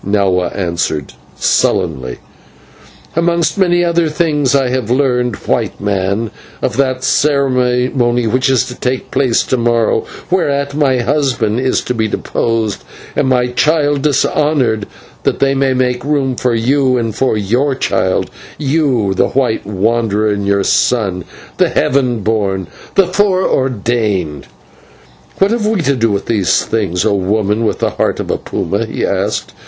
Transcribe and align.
Nahua 0.03 0.47
answered, 0.57 1.13
sullenly. 1.35 2.17
"Amongst 3.15 3.59
many 3.59 3.83
other 3.85 4.09
things, 4.09 4.55
I 4.55 4.69
have 4.69 4.89
learned, 4.89 5.35
White 5.45 5.79
Man, 5.79 6.31
of 6.59 6.75
that 6.77 7.03
ceremony 7.03 8.25
which 8.25 8.49
is 8.49 8.65
to 8.65 8.73
take 8.73 9.11
place 9.11 9.43
to 9.43 9.57
morrow, 9.57 10.05
whereat 10.31 10.73
my 10.73 11.01
husband 11.01 11.59
is 11.59 11.81
to 11.81 11.93
be 11.93 12.07
deposed 12.07 12.83
and 13.15 13.29
my 13.29 13.49
child 13.51 14.01
dishonoured, 14.01 14.87
that 15.21 15.37
they 15.37 15.53
may 15.53 15.75
make 15.75 16.03
room 16.03 16.35
for 16.35 16.55
you 16.55 16.97
and 16.97 17.15
for 17.15 17.37
your 17.37 17.75
child 17.75 18.31
you, 18.57 19.13
the 19.13 19.27
white 19.27 19.67
wanderer, 19.67 20.29
and 20.31 20.47
your 20.47 20.63
son, 20.63 21.25
the 21.57 21.69
Heaven 21.69 22.21
born, 22.23 22.65
the 22.95 23.05
Fore 23.05 23.43
ordained!" 23.45 24.47
"What 25.37 25.51
have 25.51 25.67
we 25.67 25.81
to 25.81 25.95
do 25.95 26.09
with 26.11 26.25
these 26.25 26.65
things, 26.65 27.05
O 27.05 27.13
woman 27.13 27.65
with 27.65 27.77
the 27.77 27.91
heart 27.91 28.19
of 28.19 28.31
a 28.31 28.37
puma?" 28.39 28.87
he 28.87 29.05
asked. 29.05 29.53